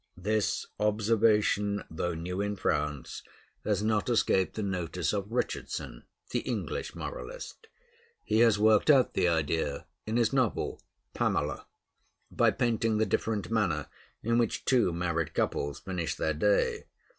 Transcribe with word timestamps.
This 0.17 0.65
observation, 0.79 1.83
though 1.91 2.15
new 2.15 2.41
in 2.41 2.55
France, 2.55 3.21
has 3.63 3.83
not 3.83 4.09
escaped 4.09 4.55
the 4.55 4.63
notice 4.63 5.13
of 5.13 5.31
Richardson, 5.31 6.05
the 6.31 6.39
English 6.39 6.95
moralist. 6.95 7.67
He 8.23 8.39
has 8.39 8.57
worked 8.57 8.89
out 8.89 9.13
the 9.13 9.27
idea 9.27 9.85
in 10.07 10.17
his 10.17 10.33
novel 10.33 10.81
'Pamela,' 11.13 11.67
by 12.31 12.49
painting 12.49 12.97
the 12.97 13.05
different 13.05 13.51
manner 13.51 13.85
in 14.23 14.39
which 14.39 14.65
two 14.65 14.91
married 14.91 15.35
couples 15.35 15.81
finish 15.81 16.15
their 16.15 16.33
day. 16.33 16.85